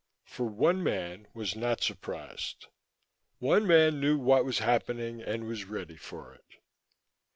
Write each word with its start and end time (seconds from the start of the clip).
For 0.23 0.45
one 0.47 0.81
man 0.83 1.27
was 1.35 1.55
not 1.55 1.83
surprised; 1.83 2.65
one 3.37 3.67
man 3.67 3.99
knew 3.99 4.17
what 4.17 4.45
was 4.45 4.57
happening 4.57 5.21
and 5.21 5.45
was 5.45 5.65
ready 5.65 5.95
for 5.95 6.33
it. 6.33 6.55